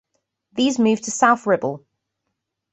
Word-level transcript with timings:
These 0.53 0.79
move 0.79 0.99
to 1.01 1.11
South 1.11 1.45
Ribble. 1.45 1.85